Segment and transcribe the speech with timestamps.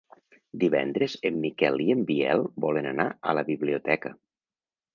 [0.61, 4.17] Divendres en Miquel i en Biel volen anar a la biblioteca.